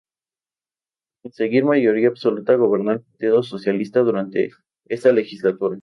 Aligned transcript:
Al 1.17 1.21
conseguir 1.29 1.63
mayoría 1.63 2.07
absoluta 2.07 2.55
gobernó 2.55 2.91
el 2.93 3.01
partido 3.01 3.43
socialista 3.43 3.99
durante 3.99 4.49
esta 4.87 5.11
legislatura. 5.11 5.77